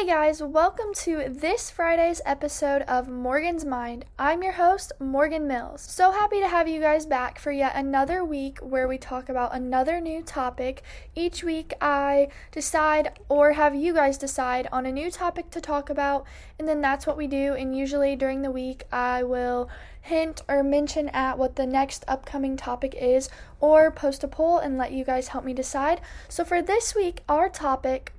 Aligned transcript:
Hey 0.00 0.06
guys, 0.06 0.42
welcome 0.42 0.94
to 0.94 1.28
this 1.28 1.70
Friday's 1.70 2.22
episode 2.24 2.80
of 2.88 3.06
Morgan's 3.06 3.66
Mind. 3.66 4.06
I'm 4.18 4.42
your 4.42 4.52
host, 4.52 4.92
Morgan 4.98 5.46
Mills. 5.46 5.82
So 5.82 6.10
happy 6.10 6.40
to 6.40 6.48
have 6.48 6.66
you 6.66 6.80
guys 6.80 7.04
back 7.04 7.38
for 7.38 7.52
yet 7.52 7.76
another 7.76 8.24
week 8.24 8.60
where 8.60 8.88
we 8.88 8.96
talk 8.96 9.28
about 9.28 9.54
another 9.54 10.00
new 10.00 10.22
topic. 10.22 10.82
Each 11.14 11.44
week, 11.44 11.74
I 11.82 12.28
decide 12.50 13.18
or 13.28 13.52
have 13.52 13.74
you 13.74 13.92
guys 13.92 14.16
decide 14.16 14.68
on 14.72 14.86
a 14.86 14.90
new 14.90 15.10
topic 15.10 15.50
to 15.50 15.60
talk 15.60 15.90
about, 15.90 16.24
and 16.58 16.66
then 16.66 16.80
that's 16.80 17.06
what 17.06 17.18
we 17.18 17.26
do. 17.26 17.52
And 17.52 17.76
usually 17.76 18.16
during 18.16 18.40
the 18.40 18.50
week, 18.50 18.84
I 18.90 19.22
will 19.22 19.68
hint 20.00 20.40
or 20.48 20.62
mention 20.62 21.10
at 21.10 21.36
what 21.36 21.56
the 21.56 21.66
next 21.66 22.06
upcoming 22.08 22.56
topic 22.56 22.94
is, 22.94 23.28
or 23.60 23.90
post 23.90 24.24
a 24.24 24.28
poll 24.28 24.56
and 24.56 24.78
let 24.78 24.92
you 24.92 25.04
guys 25.04 25.28
help 25.28 25.44
me 25.44 25.52
decide. 25.52 26.00
So 26.26 26.42
for 26.42 26.62
this 26.62 26.94
week, 26.94 27.20
our 27.28 27.50
topic 27.50 28.14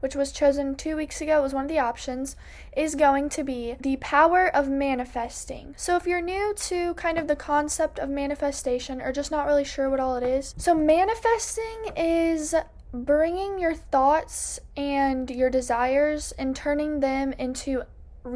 which 0.00 0.14
was 0.14 0.32
chosen 0.32 0.74
two 0.74 0.96
weeks 0.96 1.20
ago, 1.20 1.42
was 1.42 1.52
one 1.52 1.64
of 1.64 1.68
the 1.68 1.78
options, 1.78 2.36
is 2.76 2.94
going 2.94 3.28
to 3.30 3.42
be 3.42 3.76
the 3.80 3.96
power 3.96 4.54
of 4.54 4.68
manifesting. 4.68 5.74
So, 5.76 5.96
if 5.96 6.06
you're 6.06 6.20
new 6.20 6.54
to 6.54 6.94
kind 6.94 7.18
of 7.18 7.26
the 7.26 7.36
concept 7.36 7.98
of 7.98 8.08
manifestation 8.08 9.00
or 9.00 9.12
just 9.12 9.30
not 9.30 9.46
really 9.46 9.64
sure 9.64 9.90
what 9.90 10.00
all 10.00 10.16
it 10.16 10.24
is, 10.24 10.54
so 10.56 10.74
manifesting 10.74 11.92
is 11.96 12.54
bringing 12.92 13.58
your 13.58 13.74
thoughts 13.74 14.58
and 14.76 15.30
your 15.30 15.50
desires 15.50 16.32
and 16.32 16.56
turning 16.56 17.00
them 17.00 17.32
into 17.38 17.82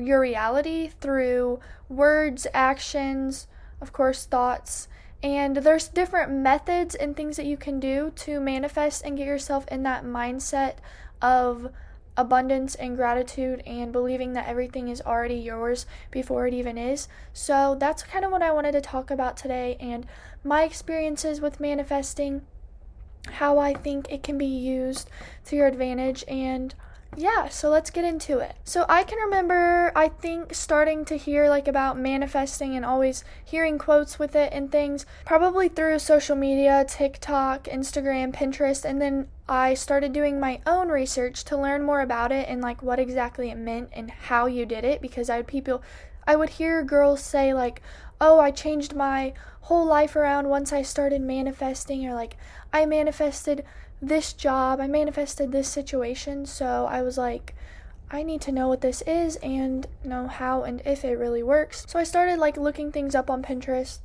your 0.00 0.20
reality 0.20 0.90
through 1.00 1.60
words, 1.88 2.46
actions, 2.52 3.46
of 3.80 3.92
course, 3.92 4.24
thoughts. 4.24 4.88
And 5.22 5.58
there's 5.58 5.88
different 5.88 6.32
methods 6.32 6.94
and 6.96 7.16
things 7.16 7.36
that 7.36 7.46
you 7.46 7.56
can 7.56 7.78
do 7.78 8.12
to 8.16 8.40
manifest 8.40 9.04
and 9.04 9.16
get 9.16 9.26
yourself 9.26 9.66
in 9.68 9.84
that 9.84 10.04
mindset 10.04 10.76
of 11.22 11.70
abundance 12.16 12.74
and 12.74 12.96
gratitude 12.96 13.62
and 13.66 13.92
believing 13.92 14.34
that 14.34 14.46
everything 14.46 14.88
is 14.88 15.00
already 15.00 15.36
yours 15.36 15.86
before 16.10 16.46
it 16.46 16.52
even 16.52 16.76
is. 16.76 17.08
So 17.32 17.76
that's 17.78 18.02
kind 18.02 18.24
of 18.24 18.30
what 18.30 18.42
I 18.42 18.52
wanted 18.52 18.72
to 18.72 18.80
talk 18.80 19.10
about 19.10 19.36
today 19.36 19.76
and 19.80 20.06
my 20.44 20.64
experiences 20.64 21.40
with 21.40 21.60
manifesting, 21.60 22.42
how 23.26 23.58
I 23.58 23.72
think 23.72 24.12
it 24.12 24.22
can 24.22 24.36
be 24.36 24.44
used 24.46 25.08
to 25.46 25.56
your 25.56 25.66
advantage 25.66 26.24
and 26.28 26.74
yeah, 27.14 27.48
so 27.48 27.68
let's 27.68 27.90
get 27.90 28.06
into 28.06 28.38
it. 28.38 28.56
So 28.64 28.86
I 28.88 29.02
can 29.04 29.18
remember, 29.18 29.92
I 29.94 30.08
think, 30.08 30.54
starting 30.54 31.04
to 31.06 31.18
hear 31.18 31.48
like 31.48 31.68
about 31.68 31.98
manifesting 31.98 32.74
and 32.74 32.86
always 32.86 33.22
hearing 33.44 33.76
quotes 33.76 34.18
with 34.18 34.34
it 34.34 34.50
and 34.52 34.72
things, 34.72 35.04
probably 35.26 35.68
through 35.68 35.98
social 35.98 36.36
media, 36.36 36.86
TikTok, 36.88 37.64
Instagram, 37.64 38.32
Pinterest, 38.32 38.84
and 38.86 39.00
then 39.00 39.28
I 39.52 39.74
started 39.74 40.14
doing 40.14 40.40
my 40.40 40.62
own 40.66 40.88
research 40.88 41.44
to 41.44 41.58
learn 41.58 41.82
more 41.82 42.00
about 42.00 42.32
it 42.32 42.48
and 42.48 42.62
like 42.62 42.82
what 42.82 42.98
exactly 42.98 43.50
it 43.50 43.58
meant 43.58 43.90
and 43.92 44.10
how 44.10 44.46
you 44.46 44.64
did 44.64 44.82
it 44.82 45.02
because 45.02 45.28
I 45.28 45.36
would 45.36 45.46
people 45.46 45.82
I 46.26 46.36
would 46.36 46.48
hear 46.48 46.82
girls 46.82 47.20
say 47.20 47.52
like, 47.52 47.82
"Oh, 48.18 48.40
I 48.40 48.50
changed 48.50 48.94
my 48.94 49.34
whole 49.68 49.84
life 49.84 50.16
around 50.16 50.48
once 50.48 50.72
I 50.72 50.80
started 50.80 51.20
manifesting," 51.20 52.08
or 52.08 52.14
like, 52.14 52.38
"I 52.72 52.86
manifested 52.86 53.62
this 54.00 54.32
job, 54.32 54.80
I 54.80 54.86
manifested 54.86 55.52
this 55.52 55.68
situation. 55.68 56.46
So 56.46 56.86
I 56.86 57.02
was 57.02 57.18
like, 57.18 57.54
I 58.10 58.22
need 58.22 58.40
to 58.42 58.52
know 58.52 58.68
what 58.68 58.80
this 58.80 59.02
is 59.02 59.36
and 59.42 59.86
know 60.02 60.28
how 60.28 60.62
and 60.62 60.80
if 60.86 61.04
it 61.04 61.18
really 61.18 61.42
works. 61.42 61.84
So 61.88 61.98
I 61.98 62.04
started 62.04 62.38
like 62.38 62.56
looking 62.56 62.90
things 62.90 63.14
up 63.14 63.28
on 63.28 63.42
Pinterest 63.42 63.98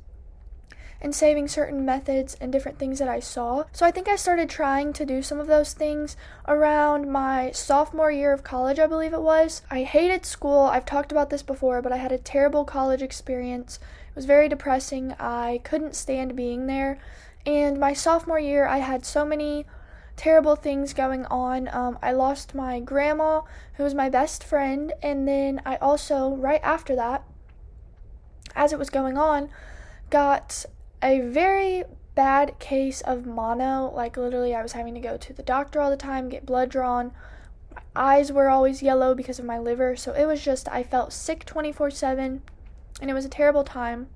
and 1.00 1.14
saving 1.14 1.48
certain 1.48 1.84
methods 1.84 2.36
and 2.40 2.50
different 2.50 2.78
things 2.78 2.98
that 2.98 3.08
I 3.08 3.20
saw. 3.20 3.64
So 3.72 3.86
I 3.86 3.90
think 3.90 4.08
I 4.08 4.16
started 4.16 4.48
trying 4.50 4.92
to 4.94 5.04
do 5.04 5.22
some 5.22 5.38
of 5.38 5.46
those 5.46 5.72
things 5.72 6.16
around 6.46 7.10
my 7.10 7.52
sophomore 7.52 8.10
year 8.10 8.32
of 8.32 8.42
college, 8.42 8.78
I 8.78 8.86
believe 8.86 9.12
it 9.12 9.22
was. 9.22 9.62
I 9.70 9.82
hated 9.84 10.26
school. 10.26 10.62
I've 10.62 10.84
talked 10.84 11.12
about 11.12 11.30
this 11.30 11.42
before, 11.42 11.82
but 11.82 11.92
I 11.92 11.98
had 11.98 12.12
a 12.12 12.18
terrible 12.18 12.64
college 12.64 13.02
experience. 13.02 13.78
It 14.08 14.16
was 14.16 14.24
very 14.24 14.48
depressing. 14.48 15.14
I 15.18 15.60
couldn't 15.62 15.94
stand 15.94 16.34
being 16.34 16.66
there. 16.66 16.98
And 17.46 17.78
my 17.78 17.92
sophomore 17.92 18.40
year, 18.40 18.66
I 18.66 18.78
had 18.78 19.06
so 19.06 19.24
many 19.24 19.66
terrible 20.16 20.56
things 20.56 20.92
going 20.92 21.24
on. 21.26 21.68
Um, 21.72 21.96
I 22.02 22.10
lost 22.12 22.54
my 22.54 22.80
grandma, 22.80 23.42
who 23.74 23.84
was 23.84 23.94
my 23.94 24.10
best 24.10 24.42
friend, 24.42 24.92
and 25.00 25.28
then 25.28 25.62
I 25.64 25.76
also, 25.76 26.34
right 26.34 26.60
after 26.64 26.96
that, 26.96 27.22
as 28.56 28.72
it 28.72 28.78
was 28.78 28.90
going 28.90 29.16
on, 29.16 29.48
got 30.10 30.66
a 31.02 31.20
very 31.20 31.84
bad 32.14 32.58
case 32.58 33.00
of 33.02 33.26
mono. 33.26 33.90
Like, 33.94 34.16
literally, 34.16 34.54
I 34.54 34.62
was 34.62 34.72
having 34.72 34.94
to 34.94 35.00
go 35.00 35.16
to 35.16 35.32
the 35.32 35.42
doctor 35.42 35.80
all 35.80 35.90
the 35.90 35.96
time, 35.96 36.28
get 36.28 36.46
blood 36.46 36.68
drawn. 36.68 37.12
My 37.74 37.82
eyes 37.94 38.32
were 38.32 38.48
always 38.48 38.82
yellow 38.82 39.14
because 39.14 39.38
of 39.38 39.44
my 39.44 39.58
liver, 39.58 39.96
so 39.96 40.12
it 40.12 40.26
was 40.26 40.44
just, 40.44 40.68
I 40.68 40.82
felt 40.82 41.12
sick 41.12 41.44
24 41.44 41.90
7, 41.90 42.42
and 43.00 43.10
it 43.10 43.14
was 43.14 43.24
a 43.24 43.30
terrible 43.30 43.64
time. 43.64 44.08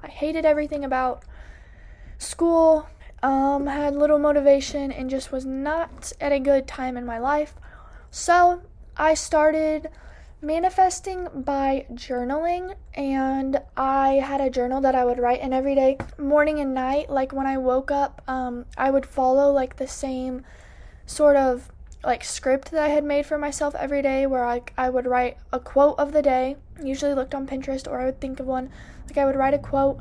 I 0.00 0.08
hated 0.08 0.46
everything 0.46 0.84
about 0.84 1.24
school, 2.18 2.88
um, 3.22 3.66
had 3.66 3.94
little 3.94 4.18
motivation 4.18 4.90
and 4.90 5.10
just 5.10 5.32
was 5.32 5.44
not 5.44 6.12
at 6.20 6.32
a 6.32 6.38
good 6.38 6.66
time 6.66 6.96
in 6.96 7.04
my 7.04 7.18
life. 7.18 7.54
So 8.10 8.62
I 8.96 9.14
started 9.14 9.90
manifesting 10.42 11.28
by 11.34 11.86
journaling 11.92 12.74
and 12.94 13.60
I 13.76 14.14
had 14.14 14.40
a 14.40 14.50
journal 14.50 14.80
that 14.80 14.94
I 14.94 15.04
would 15.04 15.18
write 15.18 15.40
in 15.40 15.52
every 15.52 15.74
day, 15.74 15.98
morning 16.18 16.60
and 16.60 16.74
night. 16.74 17.10
Like 17.10 17.32
when 17.32 17.46
I 17.46 17.58
woke 17.58 17.90
up, 17.90 18.22
um, 18.26 18.66
I 18.76 18.90
would 18.90 19.06
follow 19.06 19.52
like 19.52 19.76
the 19.76 19.88
same 19.88 20.44
sort 21.06 21.36
of 21.36 21.70
like 22.02 22.24
script 22.24 22.70
that 22.70 22.82
I 22.82 22.88
had 22.88 23.04
made 23.04 23.26
for 23.26 23.36
myself 23.36 23.74
every 23.74 24.00
day 24.00 24.26
where 24.26 24.44
I, 24.44 24.62
I 24.78 24.88
would 24.88 25.06
write 25.06 25.36
a 25.52 25.60
quote 25.60 25.98
of 25.98 26.12
the 26.12 26.22
day, 26.22 26.56
usually 26.82 27.14
looked 27.14 27.34
on 27.34 27.46
Pinterest 27.46 27.86
or 27.86 28.00
I 28.00 28.06
would 28.06 28.20
think 28.20 28.40
of 28.40 28.46
one. 28.46 28.70
Like 29.08 29.18
I 29.18 29.26
would 29.26 29.36
write 29.36 29.54
a 29.54 29.58
quote 29.58 30.00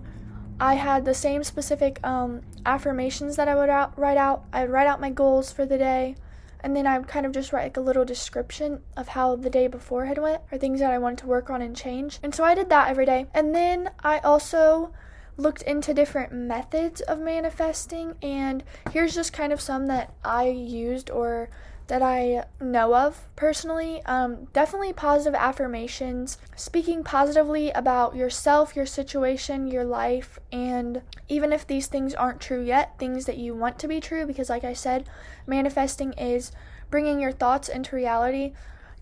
I 0.60 0.74
had 0.74 1.06
the 1.06 1.14
same 1.14 1.44
specific 1.44 2.06
um, 2.06 2.42
affirmations 2.66 3.38
that 3.38 3.48
I 3.48 3.56
would 3.56 3.70
out, 3.70 3.98
write 3.98 4.18
out. 4.18 4.44
I 4.52 4.62
would 4.62 4.72
write 4.72 4.88
out 4.88 5.00
my 5.00 5.10
goals 5.10 5.52
for 5.52 5.66
the 5.66 5.78
day, 5.78 6.16
and 6.62 6.76
then 6.76 6.86
I 6.88 6.98
would 6.98 7.08
kind 7.08 7.26
of 7.26 7.32
just 7.32 7.54
write 7.54 7.64
like 7.64 7.78
a 7.78 7.82
little 7.82 8.06
description 8.06 8.82
of 8.98 9.10
how 9.10 9.36
the 9.36 9.50
day 9.50 9.68
before 9.68 10.06
had 10.06 10.18
went 10.18 10.42
or 10.52 10.58
things 10.58 10.80
that 10.80 10.92
I 10.92 10.98
wanted 10.98 11.20
to 11.20 11.28
work 11.28 11.50
on 11.50 11.62
and 11.62 11.76
change. 11.76 12.20
And 12.22 12.34
so 12.34 12.44
I 12.44 12.56
did 12.56 12.70
that 12.70 12.90
every 12.90 13.06
day. 13.06 13.28
And 13.34 13.56
then 13.56 13.92
I 14.02 14.20
also 14.20 14.92
looked 15.38 15.62
into 15.62 15.94
different 15.94 16.34
methods 16.34 17.00
of 17.02 17.20
manifesting, 17.20 18.16
and 18.22 18.64
here's 18.92 19.16
just 19.16 19.32
kind 19.32 19.54
of 19.54 19.62
some 19.62 19.88
that 19.88 20.14
I 20.24 20.48
used 20.48 21.10
or 21.10 21.50
that 21.90 22.02
I 22.02 22.46
know 22.62 22.96
of 22.96 23.28
personally. 23.36 24.02
Um, 24.06 24.46
definitely 24.54 24.94
positive 24.94 25.34
affirmations, 25.34 26.38
speaking 26.56 27.04
positively 27.04 27.72
about 27.72 28.16
yourself, 28.16 28.76
your 28.76 28.86
situation, 28.86 29.68
your 29.68 29.84
life, 29.84 30.40
and 30.52 31.02
even 31.28 31.52
if 31.52 31.68
these 31.68 31.88
things 31.88 32.14
aren't 32.14 32.40
true 32.40 32.64
yet, 32.64 32.98
things 32.98 33.26
that 33.26 33.38
you 33.38 33.54
want 33.54 33.78
to 33.80 33.88
be 33.88 34.00
true, 34.00 34.26
because 34.26 34.50
like 34.50 34.64
I 34.64 34.74
said, 34.74 35.10
manifesting 35.46 36.14
is 36.14 36.52
bringing 36.90 37.20
your 37.20 37.32
thoughts 37.32 37.68
into 37.68 37.96
reality. 37.96 38.54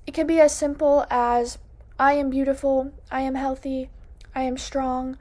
It 0.06 0.14
can 0.14 0.26
be 0.26 0.40
as 0.40 0.56
simple 0.56 1.06
as 1.10 1.58
I 2.00 2.14
am 2.14 2.30
beautiful, 2.30 2.94
I 3.12 3.22
am 3.22 3.36
healthy, 3.36 3.90
I 4.34 4.44
am 4.44 4.58
strong. 4.58 5.18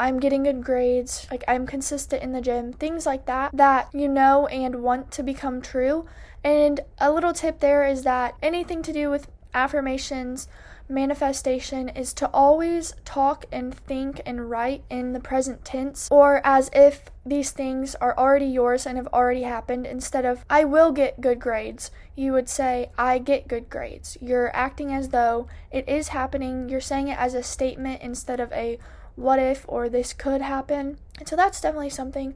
I'm 0.00 0.20
getting 0.20 0.44
good 0.44 0.62
grades, 0.62 1.26
like 1.30 1.44
I'm 1.48 1.66
consistent 1.66 2.22
in 2.22 2.32
the 2.32 2.40
gym, 2.40 2.72
things 2.72 3.04
like 3.06 3.26
that, 3.26 3.50
that 3.54 3.88
you 3.92 4.08
know 4.08 4.46
and 4.46 4.82
want 4.82 5.10
to 5.12 5.22
become 5.22 5.60
true. 5.60 6.06
And 6.44 6.80
a 6.98 7.10
little 7.10 7.32
tip 7.32 7.60
there 7.60 7.86
is 7.86 8.02
that 8.04 8.34
anything 8.42 8.82
to 8.82 8.92
do 8.92 9.10
with 9.10 9.28
affirmations, 9.54 10.48
manifestation 10.88 11.88
is 11.90 12.14
to 12.14 12.30
always 12.30 12.94
talk 13.04 13.44
and 13.52 13.74
think 13.74 14.20
and 14.24 14.48
write 14.48 14.82
in 14.88 15.12
the 15.12 15.20
present 15.20 15.64
tense 15.64 16.08
or 16.10 16.40
as 16.44 16.70
if 16.72 17.02
these 17.26 17.50
things 17.50 17.94
are 17.96 18.16
already 18.16 18.46
yours 18.46 18.86
and 18.86 18.96
have 18.96 19.08
already 19.08 19.42
happened 19.42 19.86
instead 19.86 20.24
of 20.24 20.44
I 20.48 20.64
will 20.64 20.92
get 20.92 21.20
good 21.20 21.40
grades. 21.40 21.90
You 22.16 22.32
would 22.32 22.48
say 22.48 22.90
I 22.96 23.18
get 23.18 23.48
good 23.48 23.68
grades. 23.68 24.16
You're 24.20 24.54
acting 24.56 24.92
as 24.92 25.10
though 25.10 25.46
it 25.70 25.86
is 25.88 26.08
happening. 26.08 26.68
You're 26.68 26.80
saying 26.80 27.08
it 27.08 27.18
as 27.18 27.34
a 27.34 27.42
statement 27.42 28.00
instead 28.00 28.40
of 28.40 28.50
a 28.52 28.78
what 29.18 29.40
if 29.40 29.64
or 29.66 29.88
this 29.88 30.12
could 30.12 30.40
happen. 30.40 30.96
And 31.18 31.28
so 31.28 31.34
that's 31.34 31.60
definitely 31.60 31.90
something 31.90 32.34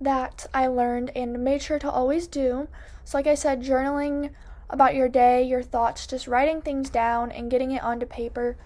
that 0.00 0.46
I 0.54 0.68
learned 0.68 1.10
and 1.16 1.42
made 1.42 1.62
sure 1.62 1.78
to 1.80 1.90
always 1.90 2.26
do. 2.26 2.68
So, 3.04 3.18
like 3.18 3.26
I 3.26 3.34
said, 3.34 3.62
journaling 3.62 4.30
about 4.70 4.94
your 4.94 5.08
day, 5.08 5.42
your 5.42 5.62
thoughts, 5.62 6.06
just 6.06 6.28
writing 6.28 6.62
things 6.62 6.88
down 6.90 7.32
and 7.32 7.50
getting 7.50 7.72
it 7.72 7.82
onto 7.82 8.06
paper, 8.06 8.56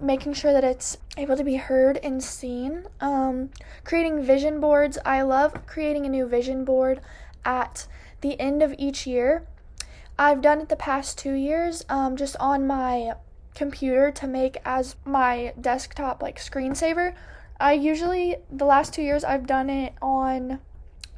making 0.00 0.34
sure 0.34 0.52
that 0.52 0.64
it's 0.64 0.96
able 1.16 1.36
to 1.36 1.44
be 1.44 1.56
heard 1.56 1.98
and 1.98 2.22
seen. 2.22 2.86
Um, 3.00 3.50
creating 3.84 4.22
vision 4.22 4.60
boards. 4.60 4.96
I 5.04 5.22
love 5.22 5.66
creating 5.66 6.06
a 6.06 6.10
new 6.10 6.26
vision 6.26 6.64
board 6.64 7.00
at 7.44 7.86
the 8.20 8.38
end 8.40 8.62
of 8.62 8.74
each 8.78 9.06
year. 9.06 9.46
I've 10.18 10.40
done 10.40 10.60
it 10.60 10.68
the 10.68 10.76
past 10.76 11.18
two 11.18 11.34
years 11.34 11.84
um, 11.88 12.16
just 12.16 12.36
on 12.38 12.66
my 12.66 13.14
computer 13.56 14.12
to 14.12 14.26
make 14.28 14.58
as 14.64 14.94
my 15.04 15.52
desktop 15.60 16.22
like 16.22 16.38
screensaver. 16.38 17.14
I 17.58 17.72
usually 17.72 18.36
the 18.50 18.66
last 18.66 18.92
2 18.94 19.02
years 19.02 19.24
I've 19.24 19.46
done 19.46 19.70
it 19.70 19.94
on 20.00 20.60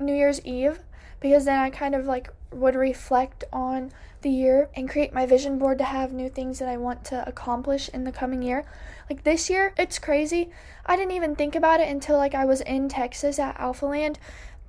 New 0.00 0.14
Year's 0.14 0.40
Eve 0.46 0.78
because 1.20 1.44
then 1.44 1.58
I 1.58 1.68
kind 1.68 1.94
of 1.94 2.06
like 2.06 2.30
would 2.52 2.76
reflect 2.76 3.44
on 3.52 3.90
the 4.22 4.30
year 4.30 4.70
and 4.74 4.88
create 4.88 5.12
my 5.12 5.26
vision 5.26 5.58
board 5.58 5.78
to 5.78 5.84
have 5.84 6.12
new 6.12 6.28
things 6.28 6.58
that 6.58 6.68
I 6.68 6.76
want 6.76 7.04
to 7.06 7.28
accomplish 7.28 7.88
in 7.90 8.04
the 8.04 8.12
coming 8.12 8.42
year. 8.42 8.64
Like 9.10 9.24
this 9.24 9.50
year, 9.50 9.74
it's 9.76 9.98
crazy. 9.98 10.50
I 10.86 10.96
didn't 10.96 11.12
even 11.12 11.36
think 11.36 11.54
about 11.54 11.80
it 11.80 11.88
until 11.88 12.16
like 12.16 12.34
I 12.34 12.44
was 12.44 12.60
in 12.62 12.88
Texas 12.88 13.38
at 13.38 13.58
Alphaland, 13.58 14.16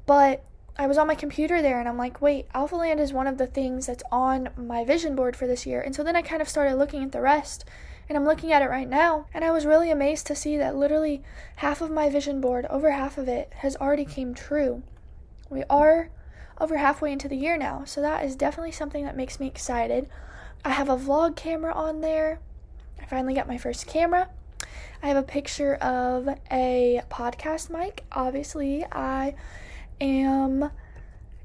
but 0.06 0.44
I 0.80 0.88
was 0.88 0.98
on 0.98 1.08
my 1.08 1.16
computer 1.16 1.62
there 1.62 1.78
and 1.78 1.90
I'm 1.90 1.98
like, 1.98 2.22
wait, 2.22 2.48
Alphaland 2.54 3.02
is 3.02 3.12
one 3.12 3.28
of 3.28 3.38
the 3.38 3.48
things 3.48 3.88
that's 3.88 4.04
on 4.14 4.48
my 4.56 4.86
vision 4.86 5.14
board 5.14 5.36
for 5.36 5.46
this 5.46 5.66
year. 5.66 5.82
And 5.82 5.94
so 5.94 6.06
then 6.06 6.16
I 6.16 6.22
kind 6.22 6.42
of 6.42 6.48
started 6.48 6.78
looking 6.78 7.04
at 7.04 7.12
the 7.12 7.20
rest 7.20 7.66
and 8.08 8.18
I'm 8.18 8.24
looking 8.24 8.54
at 8.54 8.62
it 8.62 8.70
right 8.70 8.88
now 8.88 9.26
and 9.34 9.44
I 9.44 9.52
was 9.52 9.66
really 9.66 9.92
amazed 9.92 10.26
to 10.28 10.36
see 10.36 10.56
that 10.56 10.78
literally 10.78 11.22
half 11.58 11.82
of 11.82 11.92
my 11.92 12.10
vision 12.10 12.40
board, 12.40 12.66
over 12.70 12.92
half 12.92 13.18
of 13.18 13.28
it 13.28 13.52
has 13.58 13.76
already 13.76 14.06
came 14.06 14.34
true. 14.34 14.82
We 15.50 15.66
are 15.70 16.12
over 16.62 16.78
halfway 16.78 17.12
into 17.12 17.28
the 17.28 17.36
year 17.36 17.58
now, 17.58 17.84
so 17.84 18.00
that 18.00 18.24
is 18.24 18.38
definitely 18.38 18.72
something 18.72 19.04
that 19.04 19.18
makes 19.18 19.38
me 19.38 19.48
excited. 19.48 20.08
I 20.64 20.70
have 20.70 20.88
a 20.88 20.96
vlog 20.96 21.36
camera 21.36 21.74
on 21.74 22.00
there. 22.00 22.40
I 23.02 23.06
finally 23.06 23.34
got 23.34 23.50
my 23.50 23.58
first 23.58 23.86
camera. 23.86 24.30
I 25.04 25.08
have 25.10 25.18
a 25.18 25.24
picture 25.24 25.76
of 25.76 26.30
a 26.50 27.02
podcast 27.10 27.70
mic. 27.70 28.06
Obviously, 28.14 28.86
I 28.94 29.36
am 30.02 30.72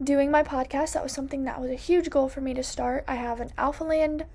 doing 0.02 0.30
my 0.30 0.42
podcast. 0.42 0.92
That 0.92 1.02
was 1.02 1.12
something 1.12 1.44
that 1.44 1.60
was 1.60 1.70
a 1.70 1.76
huge 1.76 2.10
goal 2.10 2.28
for 2.28 2.40
me 2.40 2.54
to 2.54 2.62
start. 2.62 3.04
I 3.06 3.16
have 3.16 3.40
an 3.40 3.50
Alphaland 3.58 4.26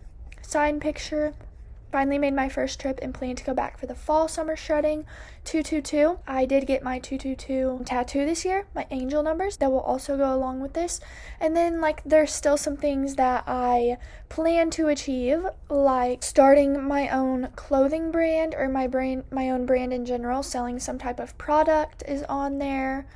sign 0.41 0.79
picture. 0.79 1.33
Finally 1.91 2.19
made 2.19 2.35
my 2.35 2.47
first 2.47 2.79
trip 2.79 2.99
and 3.01 3.15
plan 3.15 3.35
to 3.35 3.43
go 3.43 3.53
back 3.53 3.79
for 3.79 3.87
the 3.87 3.95
fall 3.95 4.27
summer 4.27 4.55
shredding. 4.55 5.05
222 5.45 6.19
i 6.27 6.45
did 6.45 6.67
get 6.67 6.83
my 6.83 6.99
222 6.99 7.83
tattoo 7.83 8.23
this 8.25 8.45
year 8.45 8.67
my 8.75 8.85
angel 8.91 9.23
numbers 9.23 9.57
that 9.57 9.71
will 9.71 9.79
also 9.79 10.15
go 10.15 10.31
along 10.35 10.59
with 10.59 10.73
this. 10.73 10.99
And 11.39 11.57
then 11.57 11.81
like 11.81 12.03
there's 12.03 12.31
still 12.31 12.57
some 12.57 12.77
things 12.77 13.15
that 13.15 13.43
i 13.47 13.97
plan 14.27 14.69
to 14.71 14.87
achieve 14.87 15.43
like 15.67 16.21
starting 16.21 16.87
my 16.87 17.09
own 17.09 17.49
clothing 17.55 18.11
brand 18.11 18.53
or 18.55 18.69
my 18.69 18.85
brand 18.85 19.23
my 19.31 19.49
own 19.49 19.65
brand 19.65 19.91
in 19.91 20.05
general. 20.05 20.43
Selling 20.43 20.79
some 20.79 20.99
type 20.99 21.19
of 21.19 21.35
product 21.39 22.03
is 22.07 22.21
on 22.23 22.59
there 22.59 23.07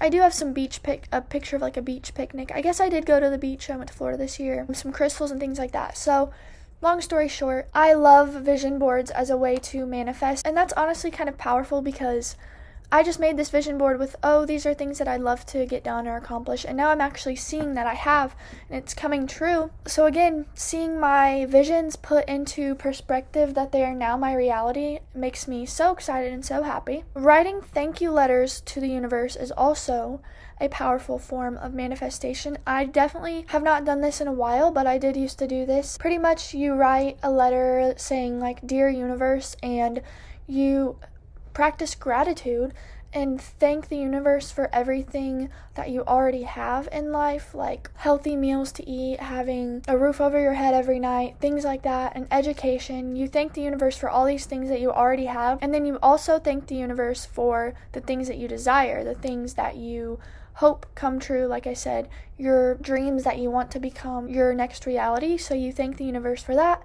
I 0.00 0.08
do 0.08 0.20
have 0.20 0.34
some 0.34 0.52
beach 0.52 0.82
pic 0.82 1.08
a 1.10 1.22
picture 1.22 1.56
of 1.56 1.62
like 1.62 1.76
a 1.76 1.82
beach 1.82 2.12
picnic. 2.14 2.52
I 2.54 2.60
guess 2.60 2.80
I 2.80 2.88
did 2.88 3.06
go 3.06 3.18
to 3.18 3.30
the 3.30 3.38
beach. 3.38 3.70
I 3.70 3.76
went 3.76 3.88
to 3.88 3.94
Florida 3.94 4.18
this 4.18 4.38
year. 4.38 4.66
Some 4.72 4.92
crystals 4.92 5.30
and 5.30 5.40
things 5.40 5.58
like 5.58 5.72
that. 5.72 5.96
So 5.96 6.32
long 6.82 7.00
story 7.00 7.28
short, 7.28 7.68
I 7.74 7.94
love 7.94 8.32
vision 8.34 8.78
boards 8.78 9.10
as 9.10 9.30
a 9.30 9.36
way 9.36 9.56
to 9.56 9.86
manifest. 9.86 10.46
And 10.46 10.56
that's 10.56 10.74
honestly 10.74 11.10
kind 11.10 11.28
of 11.28 11.38
powerful 11.38 11.80
because 11.80 12.36
I 12.90 13.02
just 13.02 13.18
made 13.18 13.36
this 13.36 13.50
vision 13.50 13.78
board 13.78 13.98
with, 13.98 14.14
oh, 14.22 14.46
these 14.46 14.64
are 14.64 14.72
things 14.72 14.98
that 14.98 15.08
I'd 15.08 15.20
love 15.20 15.44
to 15.46 15.66
get 15.66 15.82
done 15.82 16.06
or 16.06 16.16
accomplish. 16.16 16.64
And 16.64 16.76
now 16.76 16.90
I'm 16.90 17.00
actually 17.00 17.34
seeing 17.34 17.74
that 17.74 17.86
I 17.86 17.94
have 17.94 18.36
and 18.70 18.78
it's 18.78 18.94
coming 18.94 19.26
true. 19.26 19.70
So, 19.86 20.06
again, 20.06 20.46
seeing 20.54 21.00
my 21.00 21.46
visions 21.46 21.96
put 21.96 22.28
into 22.28 22.76
perspective 22.76 23.54
that 23.54 23.72
they 23.72 23.82
are 23.82 23.94
now 23.94 24.16
my 24.16 24.34
reality 24.34 25.00
makes 25.14 25.48
me 25.48 25.66
so 25.66 25.92
excited 25.92 26.32
and 26.32 26.44
so 26.44 26.62
happy. 26.62 27.02
Writing 27.14 27.60
thank 27.60 28.00
you 28.00 28.12
letters 28.12 28.60
to 28.62 28.80
the 28.80 28.88
universe 28.88 29.34
is 29.34 29.50
also 29.50 30.20
a 30.60 30.68
powerful 30.68 31.18
form 31.18 31.56
of 31.58 31.74
manifestation. 31.74 32.56
I 32.66 32.84
definitely 32.84 33.46
have 33.48 33.62
not 33.62 33.84
done 33.84 34.00
this 34.00 34.20
in 34.20 34.28
a 34.28 34.32
while, 34.32 34.70
but 34.70 34.86
I 34.86 34.96
did 34.96 35.16
used 35.16 35.38
to 35.40 35.48
do 35.48 35.66
this. 35.66 35.98
Pretty 35.98 36.18
much, 36.18 36.54
you 36.54 36.74
write 36.74 37.18
a 37.22 37.30
letter 37.30 37.94
saying, 37.96 38.40
like, 38.40 38.66
Dear 38.66 38.88
Universe, 38.88 39.56
and 39.62 40.00
you 40.46 40.96
practice 41.56 41.94
gratitude 41.94 42.74
and 43.14 43.40
thank 43.40 43.88
the 43.88 43.96
universe 43.96 44.50
for 44.50 44.68
everything 44.74 45.48
that 45.74 45.88
you 45.88 46.02
already 46.02 46.42
have 46.42 46.86
in 46.92 47.10
life, 47.10 47.54
like 47.54 47.90
healthy 47.94 48.36
meals 48.36 48.70
to 48.70 48.86
eat, 48.86 49.18
having 49.20 49.82
a 49.88 49.96
roof 49.96 50.20
over 50.20 50.38
your 50.38 50.52
head 50.52 50.74
every 50.74 50.98
night, 50.98 51.34
things 51.40 51.64
like 51.64 51.80
that, 51.80 52.14
and 52.14 52.28
education. 52.30 53.16
You 53.16 53.26
thank 53.26 53.54
the 53.54 53.62
universe 53.62 53.96
for 53.96 54.10
all 54.10 54.26
these 54.26 54.44
things 54.44 54.68
that 54.68 54.82
you 54.82 54.92
already 54.92 55.24
have, 55.24 55.58
and 55.62 55.72
then 55.72 55.86
you 55.86 55.98
also 56.02 56.38
thank 56.38 56.66
the 56.66 56.74
universe 56.74 57.24
for 57.24 57.72
the 57.92 58.02
things 58.02 58.28
that 58.28 58.36
you 58.36 58.48
desire, 58.48 59.02
the 59.02 59.14
things 59.14 59.54
that 59.54 59.76
you 59.76 60.18
hope 60.56 60.84
come 60.94 61.18
true, 61.18 61.46
like 61.46 61.66
I 61.66 61.72
said, 61.72 62.10
your 62.36 62.74
dreams 62.74 63.24
that 63.24 63.38
you 63.38 63.50
want 63.50 63.70
to 63.70 63.80
become 63.80 64.28
your 64.28 64.52
next 64.52 64.84
reality. 64.84 65.38
So 65.38 65.54
you 65.54 65.72
thank 65.72 65.96
the 65.96 66.04
universe 66.04 66.42
for 66.42 66.54
that 66.54 66.82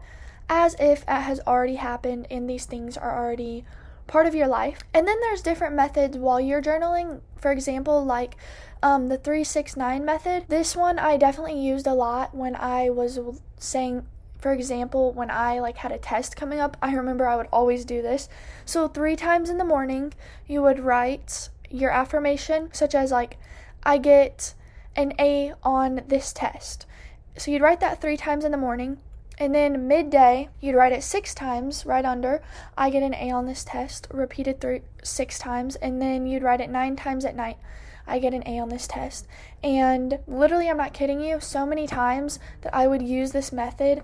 as 0.47 0.75
if 0.79 1.01
it 1.03 1.09
has 1.09 1.41
already 1.45 1.75
happened 1.75 2.27
and 2.31 2.49
these 2.49 2.65
things 2.65 2.95
are 2.95 3.17
already 3.21 3.65
part 4.07 4.27
of 4.27 4.35
your 4.35 4.47
life. 4.47 4.83
And 4.93 5.07
then 5.07 5.19
there's 5.21 5.41
different 5.41 5.75
methods 5.75 6.17
while 6.17 6.39
you're 6.39 6.61
journaling. 6.61 7.21
For 7.37 7.51
example, 7.51 8.03
like 8.03 8.35
um, 8.83 9.07
the 9.07 9.17
369 9.17 10.03
method. 10.05 10.45
This 10.47 10.75
one 10.75 10.99
I 10.99 11.17
definitely 11.17 11.59
used 11.59 11.87
a 11.87 11.93
lot 11.93 12.35
when 12.35 12.55
I 12.55 12.89
was 12.89 13.19
saying 13.57 14.05
for 14.39 14.51
example, 14.51 15.13
when 15.13 15.29
I 15.29 15.59
like 15.59 15.77
had 15.77 15.91
a 15.91 15.99
test 15.99 16.35
coming 16.35 16.59
up, 16.59 16.75
I 16.81 16.95
remember 16.95 17.27
I 17.27 17.35
would 17.35 17.47
always 17.53 17.85
do 17.85 18.01
this. 18.01 18.27
So 18.65 18.87
3 18.87 19.15
times 19.15 19.51
in 19.51 19.59
the 19.59 19.63
morning, 19.63 20.13
you 20.47 20.63
would 20.63 20.79
write 20.79 21.49
your 21.69 21.91
affirmation 21.91 22.69
such 22.73 22.95
as 22.95 23.11
like 23.11 23.37
I 23.83 23.97
get 23.97 24.55
an 24.95 25.13
A 25.19 25.53
on 25.63 26.01
this 26.07 26.33
test. 26.33 26.85
So 27.37 27.51
you'd 27.51 27.61
write 27.61 27.79
that 27.79 28.01
three 28.01 28.17
times 28.17 28.43
in 28.43 28.51
the 28.51 28.57
morning, 28.57 28.97
and 29.41 29.55
then 29.55 29.87
midday 29.87 30.49
you'd 30.59 30.75
write 30.75 30.91
it 30.91 31.01
six 31.01 31.33
times 31.33 31.83
right 31.83 32.05
under. 32.05 32.43
I 32.77 32.91
get 32.91 33.01
an 33.01 33.15
A 33.15 33.31
on 33.31 33.47
this 33.47 33.63
test, 33.63 34.07
repeated 34.13 34.61
three 34.61 34.81
six 35.01 35.39
times, 35.39 35.75
and 35.77 35.99
then 35.99 36.27
you'd 36.27 36.43
write 36.43 36.61
it 36.61 36.69
nine 36.69 36.95
times 36.95 37.25
at 37.25 37.35
night. 37.35 37.57
I 38.05 38.19
get 38.19 38.35
an 38.35 38.43
A 38.45 38.59
on 38.59 38.69
this 38.69 38.85
test. 38.85 39.25
And 39.63 40.19
literally, 40.27 40.69
I'm 40.69 40.77
not 40.77 40.93
kidding 40.93 41.21
you, 41.21 41.39
so 41.39 41.65
many 41.65 41.87
times 41.87 42.37
that 42.61 42.75
I 42.75 42.85
would 42.85 43.01
use 43.01 43.31
this 43.31 43.51
method 43.51 44.03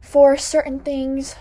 for 0.00 0.38
certain 0.38 0.80
things, 0.80 1.36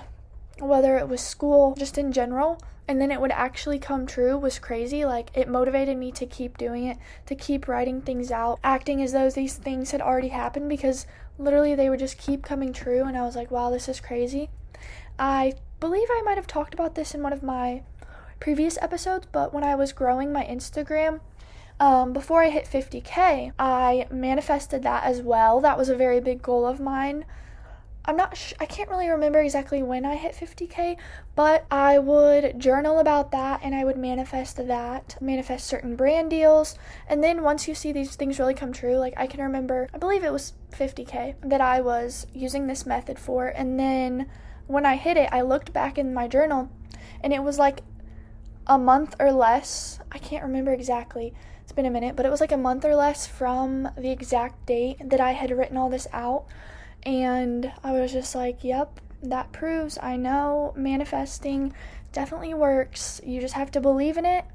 whether 0.59 0.97
it 0.97 1.07
was 1.07 1.21
school, 1.21 1.73
just 1.77 1.97
in 1.97 2.11
general 2.11 2.61
and 2.87 2.99
then 2.99 3.11
it 3.11 3.21
would 3.21 3.31
actually 3.31 3.79
come 3.79 4.05
true 4.05 4.37
was 4.37 4.59
crazy. 4.59 5.05
Like 5.05 5.29
it 5.33 5.47
motivated 5.47 5.97
me 5.97 6.11
to 6.13 6.25
keep 6.25 6.57
doing 6.57 6.85
it, 6.85 6.97
to 7.27 7.35
keep 7.35 7.67
writing 7.67 8.01
things 8.01 8.31
out, 8.31 8.59
acting 8.63 9.01
as 9.01 9.13
though 9.13 9.29
these 9.29 9.55
things 9.55 9.91
had 9.91 10.01
already 10.01 10.29
happened 10.29 10.69
because 10.69 11.05
literally 11.37 11.75
they 11.75 11.89
would 11.89 11.99
just 11.99 12.17
keep 12.17 12.43
coming 12.43 12.73
true. 12.73 13.03
And 13.03 13.17
I 13.17 13.21
was 13.21 13.35
like, 13.35 13.51
wow, 13.51 13.69
this 13.69 13.87
is 13.87 13.99
crazy. 13.99 14.49
I 15.17 15.53
believe 15.79 16.07
I 16.09 16.21
might 16.23 16.37
have 16.37 16.47
talked 16.47 16.73
about 16.73 16.95
this 16.95 17.13
in 17.13 17.23
one 17.23 17.33
of 17.33 17.43
my 17.43 17.83
previous 18.39 18.77
episodes, 18.81 19.27
but 19.31 19.53
when 19.53 19.63
I 19.63 19.75
was 19.75 19.93
growing 19.93 20.33
my 20.33 20.43
Instagram, 20.43 21.19
um, 21.79 22.13
before 22.13 22.43
I 22.43 22.49
hit 22.49 22.65
50k, 22.65 23.53
I 23.57 24.07
manifested 24.11 24.83
that 24.83 25.03
as 25.03 25.21
well. 25.21 25.61
That 25.61 25.77
was 25.77 25.89
a 25.89 25.95
very 25.95 26.19
big 26.19 26.41
goal 26.41 26.65
of 26.65 26.79
mine. 26.79 27.25
I'm 28.03 28.17
not 28.17 28.35
sh- 28.35 28.53
I 28.59 28.65
can't 28.65 28.89
really 28.89 29.09
remember 29.09 29.39
exactly 29.39 29.83
when 29.83 30.05
I 30.05 30.15
hit 30.15 30.33
50k, 30.33 30.97
but 31.35 31.65
I 31.69 31.99
would 31.99 32.59
journal 32.59 32.99
about 32.99 33.31
that 33.31 33.59
and 33.63 33.75
I 33.75 33.83
would 33.83 33.97
manifest 33.97 34.57
that, 34.57 35.17
manifest 35.21 35.67
certain 35.67 35.95
brand 35.95 36.31
deals. 36.31 36.75
And 37.07 37.23
then 37.23 37.43
once 37.43 37.67
you 37.67 37.75
see 37.75 37.91
these 37.91 38.15
things 38.15 38.39
really 38.39 38.55
come 38.55 38.73
true, 38.73 38.97
like 38.97 39.13
I 39.17 39.27
can 39.27 39.41
remember, 39.41 39.87
I 39.93 39.99
believe 39.99 40.23
it 40.23 40.33
was 40.33 40.53
50k 40.71 41.35
that 41.43 41.61
I 41.61 41.81
was 41.81 42.25
using 42.33 42.65
this 42.65 42.87
method 42.87 43.19
for. 43.19 43.47
And 43.47 43.79
then 43.79 44.27
when 44.65 44.85
I 44.85 44.95
hit 44.95 45.17
it, 45.17 45.29
I 45.31 45.41
looked 45.41 45.71
back 45.71 45.99
in 45.99 46.13
my 46.13 46.27
journal 46.27 46.69
and 47.23 47.33
it 47.33 47.43
was 47.43 47.59
like 47.59 47.81
a 48.65 48.79
month 48.79 49.15
or 49.19 49.31
less. 49.31 49.99
I 50.11 50.17
can't 50.17 50.43
remember 50.43 50.73
exactly. 50.73 51.33
It's 51.61 51.71
been 51.71 51.85
a 51.85 51.91
minute, 51.91 52.15
but 52.15 52.25
it 52.25 52.31
was 52.31 52.41
like 52.41 52.51
a 52.51 52.57
month 52.57 52.83
or 52.83 52.95
less 52.95 53.27
from 53.27 53.89
the 53.95 54.09
exact 54.09 54.65
date 54.65 54.97
that 55.07 55.21
I 55.21 55.33
had 55.33 55.51
written 55.51 55.77
all 55.77 55.89
this 55.89 56.07
out. 56.11 56.45
And 57.03 57.71
I 57.83 57.93
was 57.93 58.11
just 58.11 58.35
like, 58.35 58.63
yep, 58.63 58.99
that 59.23 59.51
proves 59.51 59.97
I 60.01 60.15
know 60.15 60.73
manifesting 60.75 61.73
definitely 62.11 62.53
works. 62.53 63.21
You 63.23 63.41
just 63.41 63.53
have 63.53 63.71
to 63.71 63.81
believe 63.81 64.17
in 64.17 64.25
it. 64.25 64.45